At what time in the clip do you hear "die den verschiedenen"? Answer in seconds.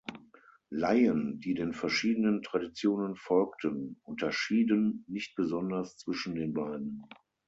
1.41-2.41